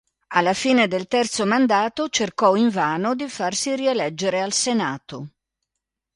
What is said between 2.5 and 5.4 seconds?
invano di farsi rieleggere al Senato.